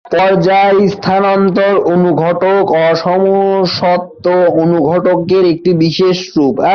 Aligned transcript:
পর্যায়-স্থানান্তর 0.05 1.73
অনুঘটক 1.85 2.65
অসমসত্ব 2.83 4.25
অনুঘটকের 4.61 5.43
একটি 5.45 5.71
বিশেষ 5.77 6.17
রূপ। 6.37 6.55